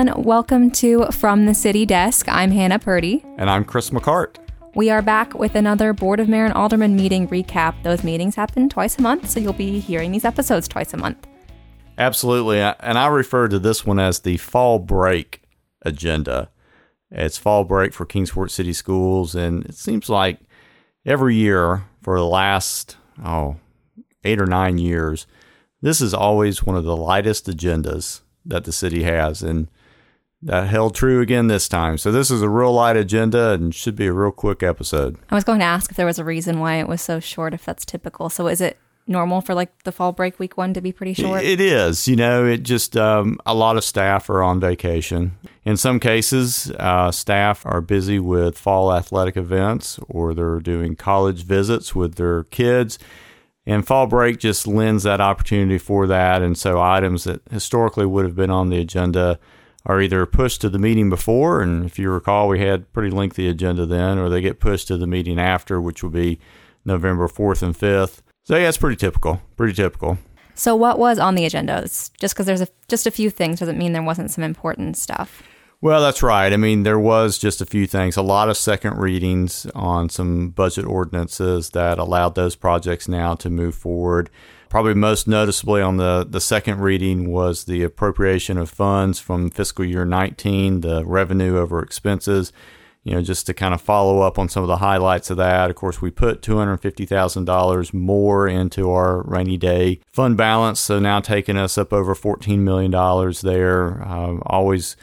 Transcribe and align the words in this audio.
everyone. 0.00 0.24
Welcome 0.24 0.70
to 0.70 1.06
From 1.12 1.44
the 1.44 1.52
City 1.52 1.84
Desk. 1.84 2.26
I'm 2.28 2.50
Hannah 2.50 2.78
Purdy. 2.78 3.22
And 3.36 3.50
I'm 3.50 3.64
Chris 3.64 3.90
McCartt. 3.90 4.36
We 4.74 4.88
are 4.88 5.02
back 5.02 5.34
with 5.34 5.54
another 5.54 5.92
Board 5.92 6.20
of 6.20 6.28
Mayor 6.28 6.46
and 6.46 6.54
Alderman 6.54 6.96
meeting 6.96 7.28
recap. 7.28 7.82
Those 7.82 8.02
meetings 8.02 8.34
happen 8.34 8.70
twice 8.70 8.98
a 8.98 9.02
month, 9.02 9.28
so 9.28 9.40
you'll 9.40 9.52
be 9.52 9.78
hearing 9.78 10.10
these 10.10 10.24
episodes 10.24 10.68
twice 10.68 10.94
a 10.94 10.96
month. 10.96 11.26
Absolutely. 11.98 12.60
And 12.60 12.98
I 12.98 13.08
refer 13.08 13.48
to 13.48 13.58
this 13.58 13.84
one 13.84 13.98
as 13.98 14.20
the 14.20 14.38
fall 14.38 14.78
break 14.78 15.42
agenda. 15.82 16.50
It's 17.10 17.36
fall 17.36 17.64
break 17.64 17.92
for 17.92 18.06
Kingsport 18.06 18.50
City 18.50 18.72
Schools. 18.72 19.34
And 19.34 19.66
it 19.66 19.74
seems 19.74 20.08
like 20.08 20.38
every 21.04 21.34
year 21.34 21.84
for 22.00 22.16
the 22.16 22.26
last, 22.26 22.96
oh, 23.22 23.56
eight 24.24 24.40
or 24.40 24.46
nine 24.46 24.78
years, 24.78 25.26
this 25.82 26.00
is 26.00 26.14
always 26.14 26.62
one 26.62 26.76
of 26.76 26.84
the 26.84 26.96
lightest 26.96 27.46
agendas 27.46 28.22
that 28.46 28.64
the 28.64 28.72
city 28.72 29.02
has. 29.02 29.42
And 29.42 29.68
that 30.42 30.68
held 30.68 30.94
true 30.94 31.20
again 31.20 31.48
this 31.48 31.68
time. 31.68 31.98
So 31.98 32.10
this 32.10 32.30
is 32.30 32.42
a 32.42 32.48
real 32.48 32.72
light 32.72 32.96
agenda 32.96 33.50
and 33.50 33.74
should 33.74 33.96
be 33.96 34.06
a 34.06 34.12
real 34.12 34.30
quick 34.30 34.62
episode. 34.62 35.18
I 35.30 35.34
was 35.34 35.44
going 35.44 35.58
to 35.58 35.64
ask 35.64 35.90
if 35.90 35.96
there 35.96 36.06
was 36.06 36.18
a 36.18 36.24
reason 36.24 36.60
why 36.60 36.76
it 36.76 36.88
was 36.88 37.02
so 37.02 37.20
short, 37.20 37.52
if 37.52 37.64
that's 37.64 37.84
typical. 37.84 38.30
So 38.30 38.48
is 38.48 38.60
it 38.60 38.78
normal 39.06 39.40
for 39.40 39.54
like 39.54 39.82
the 39.82 39.92
fall 39.92 40.12
break 40.12 40.38
week 40.38 40.56
one 40.56 40.72
to 40.72 40.80
be 40.80 40.92
pretty 40.92 41.12
short? 41.12 41.42
It 41.42 41.60
is. 41.60 42.08
You 42.08 42.16
know, 42.16 42.46
it 42.46 42.62
just 42.62 42.96
um, 42.96 43.38
a 43.44 43.54
lot 43.54 43.76
of 43.76 43.84
staff 43.84 44.30
are 44.30 44.42
on 44.42 44.60
vacation. 44.60 45.36
In 45.64 45.76
some 45.76 46.00
cases, 46.00 46.70
uh, 46.78 47.10
staff 47.10 47.66
are 47.66 47.82
busy 47.82 48.18
with 48.18 48.56
fall 48.56 48.92
athletic 48.92 49.36
events 49.36 49.98
or 50.08 50.32
they're 50.32 50.60
doing 50.60 50.96
college 50.96 51.44
visits 51.44 51.94
with 51.94 52.14
their 52.14 52.44
kids. 52.44 52.98
And 53.66 53.86
fall 53.86 54.06
break 54.06 54.38
just 54.38 54.66
lends 54.66 55.02
that 55.02 55.20
opportunity 55.20 55.76
for 55.76 56.06
that. 56.06 56.40
And 56.40 56.56
so 56.56 56.80
items 56.80 57.24
that 57.24 57.42
historically 57.50 58.06
would 58.06 58.24
have 58.24 58.34
been 58.34 58.50
on 58.50 58.70
the 58.70 58.78
agenda 58.78 59.38
are 59.86 60.00
either 60.00 60.26
pushed 60.26 60.60
to 60.60 60.68
the 60.68 60.78
meeting 60.78 61.08
before, 61.08 61.62
and 61.62 61.84
if 61.86 61.98
you 61.98 62.10
recall, 62.10 62.48
we 62.48 62.60
had 62.60 62.92
pretty 62.92 63.10
lengthy 63.10 63.48
agenda 63.48 63.86
then, 63.86 64.18
or 64.18 64.28
they 64.28 64.40
get 64.40 64.60
pushed 64.60 64.88
to 64.88 64.96
the 64.96 65.06
meeting 65.06 65.38
after, 65.38 65.80
which 65.80 66.02
will 66.02 66.10
be 66.10 66.38
November 66.84 67.28
4th 67.28 67.62
and 67.62 67.76
5th. 67.76 68.18
So 68.44 68.56
yeah, 68.56 68.68
it's 68.68 68.78
pretty 68.78 68.96
typical. 68.96 69.40
Pretty 69.56 69.74
typical. 69.74 70.18
So 70.54 70.76
what 70.76 70.98
was 70.98 71.18
on 71.18 71.34
the 71.34 71.46
agenda? 71.46 71.82
Just 71.82 72.16
because 72.18 72.46
there's 72.46 72.60
a, 72.60 72.68
just 72.88 73.06
a 73.06 73.10
few 73.10 73.30
things 73.30 73.60
doesn't 73.60 73.78
mean 73.78 73.92
there 73.92 74.02
wasn't 74.02 74.30
some 74.30 74.44
important 74.44 74.96
stuff. 74.96 75.42
Well, 75.82 76.02
that's 76.02 76.22
right. 76.22 76.52
I 76.52 76.58
mean, 76.58 76.82
there 76.82 76.98
was 76.98 77.38
just 77.38 77.62
a 77.62 77.66
few 77.66 77.86
things, 77.86 78.18
a 78.18 78.22
lot 78.22 78.50
of 78.50 78.58
second 78.58 78.98
readings 78.98 79.64
on 79.74 80.10
some 80.10 80.50
budget 80.50 80.84
ordinances 80.84 81.70
that 81.70 81.98
allowed 81.98 82.34
those 82.34 82.54
projects 82.54 83.08
now 83.08 83.34
to 83.36 83.48
move 83.48 83.74
forward. 83.74 84.28
Probably 84.68 84.92
most 84.92 85.26
noticeably 85.26 85.80
on 85.80 85.96
the, 85.96 86.26
the 86.28 86.40
second 86.40 86.80
reading 86.80 87.30
was 87.30 87.64
the 87.64 87.82
appropriation 87.82 88.58
of 88.58 88.68
funds 88.68 89.20
from 89.20 89.48
fiscal 89.48 89.84
year 89.84 90.04
19, 90.04 90.82
the 90.82 91.02
revenue 91.06 91.56
over 91.56 91.82
expenses. 91.82 92.52
You 93.02 93.14
know, 93.14 93.22
just 93.22 93.46
to 93.46 93.54
kind 93.54 93.72
of 93.72 93.80
follow 93.80 94.20
up 94.20 94.38
on 94.38 94.50
some 94.50 94.62
of 94.62 94.68
the 94.68 94.76
highlights 94.76 95.30
of 95.30 95.38
that. 95.38 95.70
Of 95.70 95.76
course, 95.76 96.02
we 96.02 96.10
put 96.10 96.42
$250,000 96.42 97.94
more 97.94 98.46
into 98.46 98.90
our 98.90 99.22
rainy 99.22 99.56
day 99.56 100.00
fund 100.12 100.36
balance. 100.36 100.80
So 100.80 100.98
now 100.98 101.20
taking 101.20 101.56
us 101.56 101.78
up 101.78 101.94
over 101.94 102.14
$14 102.14 102.58
million 102.58 102.90
there. 103.42 104.06
Uh, 104.06 104.36
always 104.44 104.98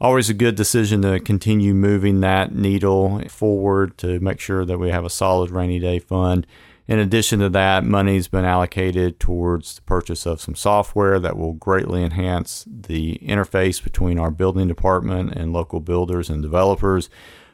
always 0.00 0.30
a 0.30 0.34
good 0.34 0.54
decision 0.54 1.02
to 1.02 1.20
continue 1.20 1.74
moving 1.74 2.20
that 2.20 2.54
needle 2.54 3.20
forward 3.28 3.98
to 3.98 4.18
make 4.20 4.40
sure 4.40 4.64
that 4.64 4.78
we 4.78 4.90
have 4.90 5.04
a 5.04 5.10
solid 5.10 5.50
rainy 5.50 5.78
day 5.78 5.98
fund. 5.98 6.46
In 6.88 6.98
addition 6.98 7.38
to 7.40 7.48
that, 7.50 7.84
money's 7.84 8.26
been 8.26 8.44
allocated 8.44 9.20
towards 9.20 9.76
the 9.76 9.82
purchase 9.82 10.26
of 10.26 10.40
some 10.40 10.56
software 10.56 11.20
that 11.20 11.36
will 11.36 11.52
greatly 11.52 12.02
enhance 12.02 12.64
the 12.66 13.20
interface 13.22 13.82
between 13.82 14.18
our 14.18 14.30
building 14.30 14.66
department 14.66 15.32
and 15.32 15.52
local 15.52 15.78
builders 15.78 16.28
and 16.28 16.42
developers. 16.42 17.08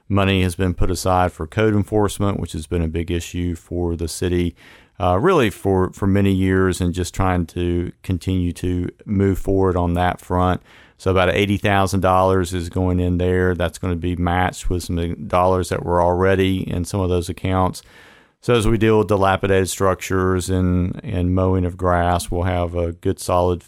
Money 0.09 0.43
has 0.43 0.54
been 0.54 0.72
put 0.72 0.91
aside 0.91 1.32
for 1.32 1.47
code 1.47 1.75
enforcement, 1.75 2.41
which 2.41 2.53
has 2.53 2.66
been 2.66 2.81
a 2.81 2.88
big 2.88 3.10
issue 3.10 3.54
for 3.56 3.97
the 3.97 4.09
city, 4.09 4.54
uh, 4.99 5.19
really 5.20 5.50
for, 5.50 5.93
for 5.93 6.06
many 6.06 6.32
years, 6.32 6.81
and 6.81 6.94
just 6.94 7.12
trying 7.12 7.44
to 7.44 7.93
continue 8.03 8.53
to 8.53 8.88
move 9.04 9.38
forward 9.38 9.76
on 9.76 9.94
that 9.94 10.20
front. 10.20 10.62
So 10.98 11.10
about 11.10 11.28
$80,000 11.28 12.54
is 12.54 12.68
going 12.68 13.00
in 13.00 13.18
there. 13.18 13.54
That's 13.54 13.78
going 13.78 13.92
to 13.92 14.00
be 14.00 14.16
matched 14.16 14.70
with 14.70 14.84
some 14.84 15.26
dollars 15.26 15.68
that 15.68 15.84
were 15.84 16.00
already 16.00 16.68
in 16.68 16.84
some 16.84 17.00
of 17.00 17.10
those 17.10 17.28
accounts. 17.28 17.82
So 18.40 18.54
as 18.54 18.66
we 18.66 18.78
deal 18.78 18.98
with 18.98 19.08
dilapidated 19.08 19.68
structures 19.68 20.48
and, 20.48 21.00
and 21.04 21.34
mowing 21.34 21.64
of 21.64 21.76
grass, 21.76 22.30
we'll 22.30 22.44
have 22.44 22.74
a 22.74 22.92
good 22.92 23.18
solid 23.18 23.64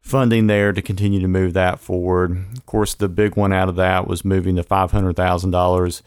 funding 0.00 0.48
there 0.48 0.72
to 0.72 0.82
continue 0.82 1.20
to 1.20 1.28
move 1.28 1.52
that 1.52 1.78
forward. 1.78 2.44
Of 2.56 2.66
course, 2.66 2.94
the 2.94 3.08
big 3.08 3.36
one 3.36 3.52
out 3.52 3.68
of 3.68 3.76
that 3.76 4.06
was 4.06 4.24
moving 4.24 4.56
the 4.56 4.64
$500,000 4.64 6.02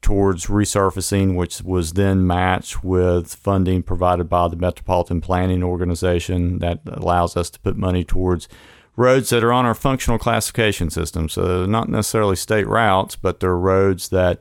towards 0.00 0.46
resurfacing, 0.46 1.34
which 1.34 1.62
was 1.62 1.92
then 1.94 2.26
matched 2.26 2.84
with 2.84 3.34
funding 3.34 3.82
provided 3.82 4.28
by 4.28 4.48
the 4.48 4.56
Metropolitan 4.56 5.20
Planning 5.20 5.62
Organization 5.62 6.58
that 6.58 6.80
allows 6.86 7.36
us 7.36 7.48
to 7.50 7.60
put 7.60 7.76
money 7.76 8.04
towards 8.04 8.48
roads 8.96 9.30
that 9.30 9.44
are 9.44 9.52
on 9.52 9.66
our 9.66 9.74
functional 9.74 10.18
classification 10.18 10.90
system. 10.90 11.28
So 11.28 11.66
not 11.66 11.88
necessarily 11.88 12.36
state 12.36 12.66
routes, 12.66 13.16
but 13.16 13.40
they're 13.40 13.56
roads 13.56 14.08
that 14.10 14.40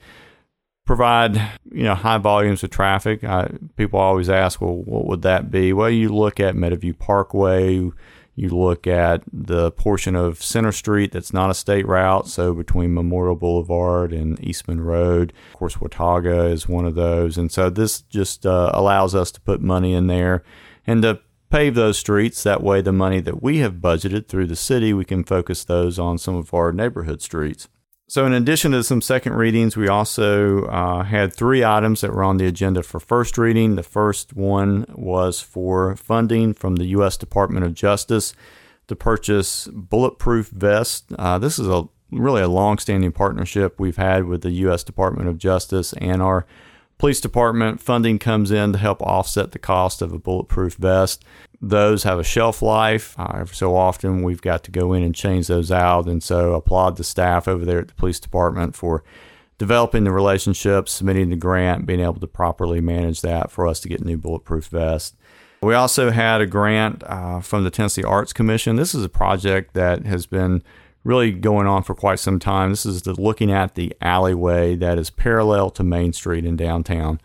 provide 0.85 1.35
you 1.71 1.83
know 1.83 1.95
high 1.95 2.17
volumes 2.17 2.63
of 2.63 2.69
traffic. 2.69 3.23
I, 3.23 3.51
people 3.77 3.99
always 3.99 4.29
ask, 4.29 4.61
well, 4.61 4.75
what 4.75 5.05
would 5.05 5.21
that 5.23 5.51
be? 5.51 5.73
Well, 5.73 5.89
you 5.89 6.09
look 6.09 6.39
at 6.39 6.55
Meadowview 6.55 6.99
Parkway, 6.99 7.91
you 8.35 8.49
look 8.49 8.87
at 8.87 9.23
the 9.31 9.71
portion 9.71 10.15
of 10.15 10.41
Center 10.41 10.71
Street 10.71 11.11
that's 11.11 11.33
not 11.33 11.49
a 11.49 11.53
state 11.53 11.87
route, 11.87 12.27
so 12.27 12.53
between 12.53 12.93
Memorial 12.93 13.35
Boulevard 13.35 14.11
and 14.11 14.43
Eastman 14.43 14.81
Road. 14.81 15.33
Of 15.53 15.59
course, 15.59 15.79
Watauga 15.79 16.45
is 16.45 16.67
one 16.67 16.85
of 16.85 16.95
those, 16.95 17.37
and 17.37 17.51
so 17.51 17.69
this 17.69 18.01
just 18.01 18.45
uh, 18.45 18.71
allows 18.73 19.15
us 19.15 19.31
to 19.31 19.41
put 19.41 19.61
money 19.61 19.93
in 19.93 20.07
there 20.07 20.43
and 20.85 21.01
to 21.03 21.19
pave 21.53 21.75
those 21.75 21.99
streets. 21.99 22.41
That 22.41 22.63
way, 22.63 22.81
the 22.81 22.91
money 22.91 23.19
that 23.19 23.43
we 23.43 23.59
have 23.59 23.75
budgeted 23.75 24.27
through 24.27 24.47
the 24.47 24.55
city, 24.55 24.91
we 24.91 25.05
can 25.05 25.23
focus 25.23 25.63
those 25.63 25.99
on 25.99 26.17
some 26.17 26.35
of 26.35 26.51
our 26.51 26.73
neighborhood 26.73 27.21
streets. 27.21 27.69
So, 28.07 28.25
in 28.25 28.33
addition 28.33 28.71
to 28.71 28.83
some 28.83 29.03
second 29.03 29.33
readings, 29.33 29.77
we 29.77 29.87
also 29.87 30.65
uh, 30.65 31.03
had 31.03 31.31
three 31.31 31.63
items 31.63 32.01
that 32.01 32.11
were 32.11 32.23
on 32.23 32.37
the 32.37 32.47
agenda 32.47 32.81
for 32.81 32.99
first 32.99 33.37
reading. 33.37 33.75
The 33.75 33.83
first 33.83 34.33
one 34.33 34.87
was 34.89 35.41
for 35.41 35.95
funding 35.95 36.55
from 36.55 36.77
the 36.77 36.85
U.S. 36.87 37.17
Department 37.17 37.67
of 37.67 37.75
Justice 37.75 38.33
to 38.87 38.95
purchase 38.95 39.67
bulletproof 39.71 40.49
vests. 40.49 41.05
Uh, 41.19 41.37
this 41.37 41.59
is 41.59 41.67
a 41.67 41.87
really 42.09 42.41
a 42.41 42.47
long-standing 42.47 43.11
partnership 43.11 43.79
we've 43.79 43.97
had 43.97 44.25
with 44.25 44.41
the 44.41 44.51
U.S. 44.51 44.83
Department 44.83 45.29
of 45.29 45.37
Justice 45.37 45.93
and 45.93 46.19
our 46.19 46.47
police 46.97 47.21
department. 47.21 47.81
Funding 47.81 48.19
comes 48.19 48.51
in 48.51 48.73
to 48.73 48.79
help 48.79 49.01
offset 49.01 49.51
the 49.51 49.59
cost 49.59 50.01
of 50.01 50.13
a 50.13 50.19
bulletproof 50.19 50.75
vest 50.75 51.23
those 51.63 52.03
have 52.03 52.19
a 52.19 52.23
shelf 52.23 52.61
life. 52.61 53.17
Uh, 53.17 53.45
so 53.45 53.75
often 53.75 54.21
we've 54.21 54.41
got 54.41 54.65
to 54.65 54.71
go 54.71 54.91
in 54.91 55.01
and 55.01 55.15
change 55.15 55.47
those 55.47 55.71
out. 55.71 56.07
And 56.07 56.21
so 56.21 56.53
applaud 56.53 56.97
the 56.97 57.05
staff 57.05 57.47
over 57.47 57.63
there 57.63 57.79
at 57.79 57.87
the 57.87 57.93
police 57.93 58.19
department 58.19 58.75
for 58.75 59.01
developing 59.57 60.03
the 60.03 60.11
relationship, 60.11 60.89
submitting 60.89 61.29
the 61.29 61.37
grant, 61.37 61.85
being 61.85 62.01
able 62.01 62.19
to 62.19 62.27
properly 62.27 62.81
manage 62.81 63.21
that 63.21 63.49
for 63.49 63.65
us 63.65 63.79
to 63.79 63.87
get 63.87 64.03
new 64.03 64.17
bulletproof 64.17 64.67
vests. 64.67 65.15
We 65.61 65.73
also 65.73 66.11
had 66.11 66.41
a 66.41 66.45
grant 66.45 67.01
uh, 67.05 67.39
from 67.39 67.63
the 67.63 67.71
Tennessee 67.71 68.03
Arts 68.03 68.33
Commission. 68.33 68.75
This 68.75 68.93
is 68.93 69.05
a 69.05 69.09
project 69.09 69.73
that 69.73 70.05
has 70.05 70.25
been 70.25 70.61
really 71.03 71.31
going 71.31 71.67
on 71.67 71.83
for 71.83 71.95
quite 71.95 72.19
some 72.19 72.39
time. 72.39 72.69
This 72.71 72.85
is 72.85 73.01
the, 73.01 73.19
looking 73.19 73.51
at 73.51 73.75
the 73.75 73.93
alleyway 74.01 74.75
that 74.75 74.97
is 74.97 75.09
parallel 75.09 75.69
to 75.71 75.83
Main 75.83 76.13
Street 76.13 76.45
in 76.45 76.55
downtown. 76.55 77.19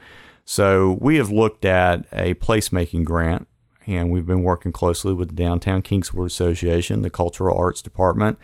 So 0.45 0.97
we 1.01 1.17
have 1.17 1.31
looked 1.31 1.65
at 1.65 2.07
a 2.13 2.35
placemaking 2.35 3.05
grant 3.05 3.47
and 3.87 4.11
we've 4.11 4.27
been 4.27 4.43
working 4.43 4.73
closely 4.73 5.15
with 5.15 5.29
the 5.29 5.35
Downtown 5.35 5.83
Kingsport 5.83 6.27
Association, 6.27 7.03
the 7.03 7.11
Cultural 7.11 7.57
Arts 7.57 7.81
Department, 7.81 8.39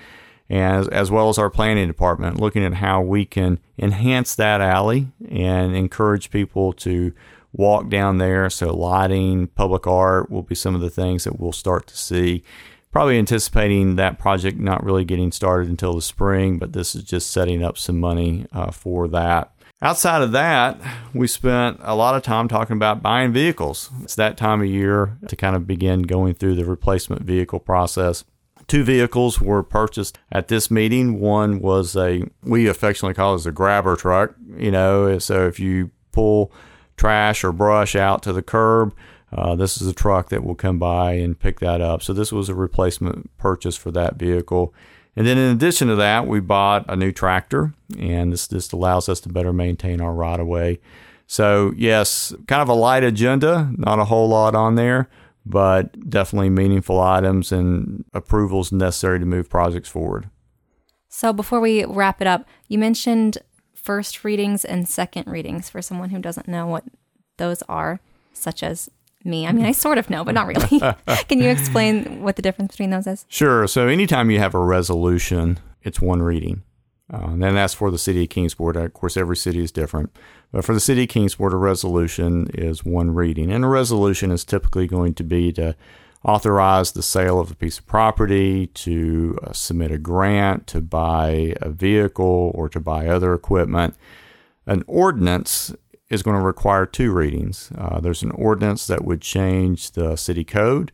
as, 0.49 0.89
as 0.89 1.11
well 1.11 1.29
as 1.29 1.39
our 1.39 1.51
planning 1.51 1.87
department, 1.87 2.41
looking 2.41 2.65
at 2.65 2.75
how 2.75 3.03
we 3.03 3.27
can 3.27 3.59
enhance 3.79 4.35
that 4.35 4.61
alley 4.61 5.09
and 5.29 5.77
encourage 5.77 6.31
people 6.31 6.73
to 6.73 7.13
walk 7.53 7.89
down 7.89 8.19
there. 8.19 8.49
So, 8.49 8.75
lighting, 8.75 9.49
public 9.49 9.87
art 9.87 10.31
will 10.31 10.43
be 10.43 10.55
some 10.55 10.75
of 10.75 10.81
the 10.81 10.91
things 10.91 11.25
that 11.25 11.39
we'll 11.39 11.53
start 11.53 11.87
to 11.89 11.97
see. 11.97 12.43
Probably 12.95 13.19
anticipating 13.19 13.97
that 13.97 14.21
project 14.21 14.57
not 14.57 14.85
really 14.85 15.05
getting 15.05 15.33
started 15.33 15.69
until 15.69 15.95
the 15.95 16.01
spring, 16.01 16.61
but 16.61 16.75
this 16.75 16.95
is 16.95 17.03
just 17.03 17.33
setting 17.33 17.61
up 17.61 17.77
some 17.77 17.99
money 17.99 18.47
uh, 18.53 18.71
for 18.71 19.09
that. 19.09 19.53
Outside 19.83 20.23
of 20.23 20.31
that, 20.31 20.81
we 21.13 21.27
spent 21.27 21.79
a 21.81 21.97
lot 21.97 22.15
of 22.15 22.23
time 22.23 22.47
talking 22.47 22.77
about 22.77 23.03
buying 23.03 23.33
vehicles. 23.33 23.91
It's 24.05 24.15
that 24.15 24.37
time 24.37 24.61
of 24.61 24.69
year 24.69 25.19
to 25.27 25.35
kind 25.35 25.57
of 25.57 25.67
begin 25.67 26.03
going 26.03 26.35
through 26.35 26.55
the 26.55 26.65
replacement 26.65 27.23
vehicle 27.23 27.59
process. 27.59 28.23
Two 28.69 28.85
vehicles 28.85 29.41
were 29.41 29.65
purchased 29.65 30.21
at 30.31 30.47
this 30.47 30.71
meeting. 30.71 31.19
One 31.19 31.59
was 31.59 31.97
a, 31.97 32.23
we 32.45 32.69
affectionately 32.69 33.15
call 33.15 33.35
it 33.35 33.45
a 33.45 33.51
grabber 33.51 33.97
truck, 33.97 34.37
you 34.57 34.71
know, 34.71 35.19
so 35.19 35.49
if 35.49 35.59
you 35.59 35.91
pull 36.13 36.53
trash 36.97 37.43
or 37.43 37.51
brush 37.51 37.97
out 37.97 38.23
to 38.23 38.33
the 38.33 38.41
curb, 38.41 38.95
uh, 39.35 39.57
this 39.57 39.81
is 39.81 39.89
a 39.89 39.93
truck 39.93 40.29
that 40.29 40.45
will 40.45 40.55
come 40.55 40.79
by 40.79 41.15
and 41.15 41.39
pick 41.39 41.61
that 41.61 41.81
up. 41.81 42.03
So 42.03 42.13
this 42.13 42.33
was 42.33 42.49
a 42.49 42.55
replacement 42.55 43.37
purchase 43.37 43.77
for 43.77 43.91
that 43.91 44.17
vehicle. 44.17 44.73
And 45.17 45.27
then 45.27 45.39
in 45.39 45.55
addition 45.55 45.89
to 45.89 45.97
that, 45.97 46.27
we 46.27 46.41
bought 46.41 46.85
a 46.89 46.97
new 46.97 47.13
tractor, 47.13 47.73
and 47.99 48.33
this 48.33 48.49
just 48.49 48.73
allows 48.73 49.09
us 49.09 49.21
to 49.21 49.29
better 49.29 49.53
maintain 49.53 50.01
our 50.01 50.13
right 50.13 50.41
of 50.41 50.47
way. 50.47 50.81
So, 51.27 51.73
yes, 51.77 52.35
kind 52.49 52.63
of 52.63 52.69
a 52.69 52.75
light 52.75 53.05
agenda, 53.05 53.73
not 53.77 53.99
a 53.99 54.05
whole 54.05 54.29
lot 54.29 54.55
on 54.55 54.75
there, 54.75 55.09
but 55.47 56.11
definitely 56.11 56.51
meaningful 56.51 57.01
items 57.01 57.53
and 57.53 58.05
approvals 58.13 58.73
necessary 58.73 59.21
to 59.21 59.27
move 59.27 59.49
projects 59.49 59.89
forward. 59.89 60.29
So, 61.09 61.33
before 61.33 61.61
we 61.61 61.85
wrap 61.85 62.21
it 62.21 62.27
up, 62.27 62.47
you 62.69 62.79
mentioned 62.79 63.39
first 63.73 64.25
readings 64.25 64.65
and 64.65 64.89
second 64.89 65.29
readings 65.29 65.71
for 65.71 65.81
someone 65.81 66.11
who 66.11 66.19
doesn't 66.19 66.49
know 66.49 66.67
what 66.67 66.85
those 67.37 67.63
are, 67.69 68.01
such 68.33 68.63
as 68.63 68.91
me. 69.25 69.47
I 69.47 69.53
mean, 69.53 69.65
I 69.65 69.73
sort 69.73 69.99
of 69.99 70.11
know, 70.11 70.25
but 70.25 70.35
not 70.35 70.47
really. 70.47 70.81
Can 71.29 71.41
you 71.41 71.49
explain 71.49 72.23
what 72.23 72.37
the 72.37 72.43
difference 72.43 72.73
between 72.73 72.91
those 72.91 73.07
is? 73.07 73.27
Sure. 73.29 73.67
So, 73.67 73.89
anytime 73.89 74.31
you 74.31 74.39
have 74.39 74.55
a 74.55 74.61
resolution, 74.61 75.59
it's 75.83 76.01
one 76.01 76.23
reading. 76.23 76.63
Uh, 77.13 77.29
and 77.33 77.43
then 77.43 77.55
that's 77.55 77.75
for 77.75 77.91
the 77.91 77.99
city 77.99 78.25
of 78.25 78.31
Kingsport. 78.31 78.77
Of 78.77 78.93
course, 78.95 79.17
every 79.17 79.37
city 79.37 79.63
is 79.63 79.71
different. 79.71 80.17
But 80.53 80.65
for 80.65 80.73
the 80.73 80.81
city 80.81 81.03
of 81.03 81.11
Kingsport, 81.11 81.53
a 81.53 81.59
resolution 81.59 82.49
is 82.55 82.85
one 82.85 83.15
reading. 83.15 83.53
And 83.53 83.65
a 83.65 83.69
resolution 83.69 84.31
is 84.31 84.45
typically 84.45 84.87
going 84.87 85.15
to 85.15 85.25
be 85.25 85.53
to 85.53 85.77
authorize 86.25 86.93
the 86.93 87.03
sale 87.03 87.39
of 87.39 87.51
a 87.51 87.55
piece 87.55 87.79
of 87.79 87.87
property, 87.87 88.69
to 88.69 89.39
uh, 89.43 89.53
submit 89.53 89.91
a 89.91 89.99
grant, 89.99 90.67
to 90.69 90.81
buy 90.81 91.55
a 91.61 91.69
vehicle, 91.69 92.51
or 92.55 92.69
to 92.71 92.81
buy 92.81 93.07
other 93.07 93.35
equipment. 93.35 93.95
An 94.67 94.83
ordinance 94.87 95.75
is 96.15 96.23
going 96.23 96.37
to 96.37 96.43
require 96.43 96.87
two 96.87 97.13
readings. 97.13 97.71
Uh, 97.77 98.01
there's 98.01 98.23
an 98.23 98.31
ordinance 98.31 98.87
that 98.87 99.05
would 99.05 99.21
change 99.21 99.91
the 99.91 100.17
city 100.17 100.45
code, 100.45 100.93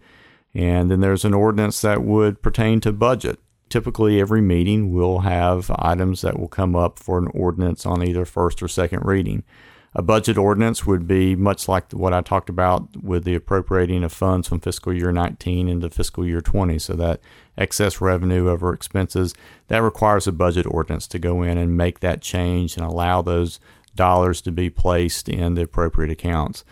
and 0.54 0.90
then 0.90 1.00
there's 1.00 1.24
an 1.24 1.34
ordinance 1.34 1.80
that 1.82 2.02
would 2.02 2.42
pertain 2.42 2.80
to 2.80 2.92
budget. 2.92 3.38
Typically, 3.68 4.20
every 4.20 4.40
meeting 4.40 4.92
will 4.92 5.20
have 5.20 5.70
items 5.76 6.22
that 6.22 6.40
will 6.40 6.48
come 6.48 6.74
up 6.74 6.98
for 6.98 7.18
an 7.18 7.28
ordinance 7.28 7.86
on 7.86 8.02
either 8.02 8.24
first 8.24 8.60
or 8.60 8.66
second 8.66 9.04
reading. 9.04 9.44
A 9.92 10.02
budget 10.02 10.38
ordinance 10.38 10.86
would 10.86 11.08
be 11.08 11.34
much 11.34 11.68
like 11.68 11.90
what 11.92 12.14
I 12.14 12.20
talked 12.20 12.48
about 12.48 13.02
with 13.02 13.24
the 13.24 13.34
appropriating 13.34 14.04
of 14.04 14.12
funds 14.12 14.46
from 14.46 14.60
fiscal 14.60 14.92
year 14.92 15.10
19 15.10 15.68
into 15.68 15.90
fiscal 15.90 16.24
year 16.24 16.40
20. 16.40 16.78
So 16.78 16.94
that 16.94 17.20
excess 17.58 18.00
revenue 18.00 18.48
over 18.48 18.72
expenses, 18.72 19.34
that 19.66 19.82
requires 19.82 20.28
a 20.28 20.32
budget 20.32 20.66
ordinance 20.66 21.08
to 21.08 21.18
go 21.18 21.42
in 21.42 21.58
and 21.58 21.76
make 21.76 22.00
that 22.00 22.22
change 22.22 22.76
and 22.76 22.86
allow 22.86 23.20
those 23.20 23.58
dollars 24.00 24.40
to 24.40 24.50
be 24.50 24.70
placed 24.70 25.28
in 25.28 25.54
the 25.54 25.62
appropriate 25.62 26.10
accounts. 26.10 26.64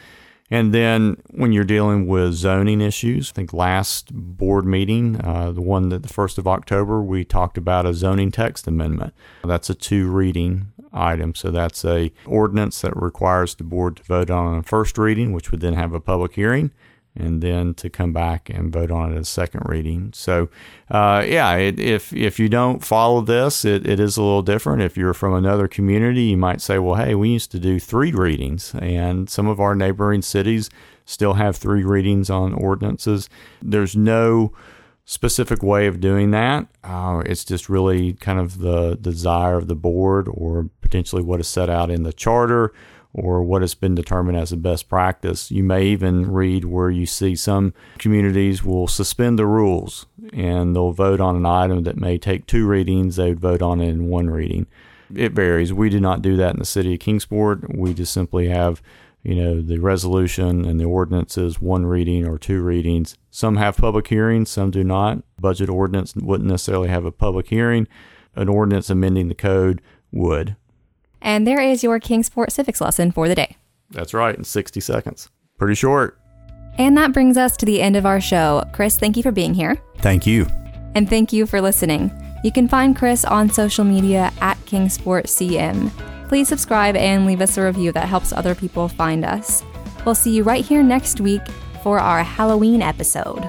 And 0.51 0.73
then 0.73 1.21
when 1.31 1.53
you're 1.53 1.65
dealing 1.65 2.07
with 2.07 2.33
zoning 2.33 2.81
issues, 2.81 3.31
I 3.31 3.33
think 3.35 3.53
last 3.53 4.09
board 4.15 4.65
meeting, 4.65 5.21
uh, 5.23 5.53
the 5.53 5.61
one 5.61 5.91
that 5.91 6.03
the 6.03 6.09
1st 6.09 6.39
of 6.39 6.49
October, 6.49 7.03
we 7.03 7.23
talked 7.23 7.59
about 7.59 7.85
a 7.85 7.93
zoning 7.93 8.33
text 8.33 8.67
amendment. 8.67 9.13
That's 9.45 9.69
a 9.69 9.75
two 9.75 10.11
reading 10.11 10.73
item. 10.91 11.35
So 11.35 11.51
that's 11.51 11.85
a 11.85 12.11
ordinance 12.25 12.81
that 12.81 12.97
requires 12.97 13.55
the 13.57 13.65
board 13.65 13.97
to 13.97 14.03
vote 14.05 14.31
on 14.31 14.57
a 14.57 14.63
first 14.63 14.97
reading, 14.97 15.35
which 15.35 15.51
would 15.51 15.61
then 15.61 15.75
have 15.75 15.93
a 15.93 16.01
public 16.01 16.33
hearing 16.33 16.71
and 17.19 17.43
then 17.43 17.75
to 17.75 17.91
come 17.91 18.13
back 18.13 18.49
and 18.49 18.73
vote 18.73 18.91
on 18.91 19.13
it 19.13 19.19
as 19.19 19.29
second 19.29 19.63
reading. 19.67 20.13
So, 20.15 20.49
uh, 20.91 21.25
yeah, 21.27 21.55
it, 21.57 21.79
if 21.79 22.13
if 22.13 22.39
you 22.39 22.49
don't 22.49 22.85
follow 22.85 23.21
this, 23.21 23.65
it, 23.65 23.87
it 23.87 24.01
is 24.01 24.17
a 24.17 24.23
little 24.23 24.43
different. 24.43 24.83
If 24.83 24.97
you're 24.97 25.15
from 25.15 25.35
another 25.35 25.69
community, 25.69 26.23
you 26.23 26.37
might 26.37 26.61
say, 26.61 26.79
well, 26.79 26.95
hey, 26.95 27.15
we 27.15 27.31
used 27.31 27.51
to 27.53 27.59
do 27.59 27.79
three 27.79 28.13
readings, 28.13 28.75
and 28.75 29.29
some 29.29 29.49
of 29.49 29.61
our 29.61 29.75
neighboring 29.75 30.23
cities 30.23 30.71
still 31.05 31.35
have 31.35 31.57
three 31.57 31.85
readings 31.85 32.31
on 32.31 32.53
ordinances. 32.53 33.29
There's 33.63 33.97
no 33.97 34.53
specific 35.07 35.63
way 35.63 35.87
of 35.87 36.01
doing 36.01 36.33
that. 36.33 36.67
Uh, 36.85 37.23
it's 37.25 37.43
just 37.43 37.71
really 37.71 38.13
kind 38.13 38.39
of 38.39 38.59
the 38.59 38.95
desire 38.97 39.57
of 39.57 39.67
the 39.67 39.75
board 39.75 40.29
or 40.31 40.69
potentially 40.83 41.23
what 41.23 41.41
is 41.41 41.49
set 41.49 41.71
out 41.71 41.91
in 41.91 42.03
the 42.03 42.13
charter 42.13 42.75
or 43.19 43.43
what 43.43 43.63
has 43.63 43.75
been 43.75 43.95
determined 43.95 44.39
as 44.39 44.53
a 44.53 44.57
best 44.57 44.89
practice. 44.89 45.51
You 45.51 45.65
may 45.65 45.87
even 45.87 46.31
read 46.31 46.65
where 46.65 46.91
you 46.91 47.07
see 47.07 47.35
some 47.35 47.75
communities 47.99 48.65
will 48.65 48.87
suspend 48.87 49.39
the 49.39 49.47
rules 49.47 50.07
and 50.33 50.75
they'll 50.75 50.93
vote 50.93 51.21
on 51.21 51.37
an 51.37 51.47
item 51.47 51.83
that 51.85 51.97
may 51.97 52.19
take 52.19 52.47
two 52.47 52.67
readings, 52.67 53.17
they 53.17 53.31
would 53.31 53.41
vote 53.41 53.63
on 53.63 53.81
it 53.81 53.89
in 53.89 54.09
one 54.09 54.31
reading. 54.31 54.67
It 55.15 55.33
varies. 55.33 55.73
We 55.73 55.89
do 55.89 56.01
not 56.01 56.23
do 56.23 56.37
that 56.37 56.55
in 56.55 56.59
the 56.59 56.67
city 56.67 56.95
of 56.95 57.01
Kingsport. 57.01 57.77
We 57.77 57.95
just 57.95 58.13
simply 58.13 58.49
have, 58.49 58.83
you 59.23 59.35
know, 59.35 59.61
the 59.63 59.79
resolution 59.79 60.67
and 60.67 60.79
the 60.79 60.85
ordinances 60.85 61.61
one 61.61 61.87
reading 61.87 62.27
or 62.27 62.39
two 62.39 62.63
readings. 62.63 63.17
Some 63.31 63.57
have 63.57 63.79
public 63.79 64.09
hearings, 64.09 64.51
some 64.51 64.71
do 64.71 64.85
not. 64.85 65.23
Budget 65.41 65.71
ordinance 65.71 66.15
wouldn't 66.15 66.51
necessarily 66.51 66.89
have 66.89 67.05
a 67.05 67.13
public 67.13 67.49
hearing. 67.49 67.89
An 68.35 68.49
ordinance 68.49 68.91
amending 68.91 69.29
the 69.29 69.35
code 69.35 69.81
would. 70.13 70.57
And 71.21 71.47
there 71.47 71.61
is 71.61 71.83
your 71.83 71.99
Kingsport 72.01 72.53
civics 72.53 72.81
lesson 72.81 73.13
for 73.13 73.29
the 73.29 73.35
day. 73.35 73.57
That's 73.91 74.15
right, 74.15 74.35
in 74.35 74.45
60 74.45 74.81
seconds. 74.81 75.31
Pretty 75.59 75.75
short. 75.75 76.19
And 76.77 76.97
that 76.97 77.13
brings 77.13 77.37
us 77.37 77.57
to 77.57 77.67
the 77.67 77.83
end 77.83 77.97
of 77.97 78.07
our 78.07 78.21
show. 78.21 78.63
Chris, 78.73 78.97
thank 78.97 79.17
you 79.17 79.23
for 79.23 79.33
being 79.33 79.55
here. 79.55 79.77
Thank 79.99 80.27
you. 80.27 80.47
And 80.95 81.09
thank 81.09 81.33
you 81.33 81.47
for 81.47 81.61
listening. 81.61 82.13
You 82.45 82.53
can 82.53 82.69
find 82.69 82.97
Chris 82.97 83.25
on 83.25 83.51
social 83.51 83.85
media 83.85 84.33
at 84.41 84.57
KingsportCM. 84.67 85.91
Please 86.29 86.49
subscribe 86.49 86.95
and 86.95 87.27
leave 87.27 87.41
us 87.41 87.57
a 87.57 87.65
review 87.65 87.91
that 87.93 88.09
helps 88.09 88.33
other 88.33 88.55
people 88.55 88.87
find 88.87 89.25
us. 89.25 89.65
We'll 90.05 90.15
see 90.15 90.31
you 90.37 90.45
right 90.45 90.65
here 90.65 90.83
next 90.83 91.21
week 91.21 91.43
for 91.83 91.99
our 91.99 92.23
Halloween 92.23 92.83
episode. 92.83 93.45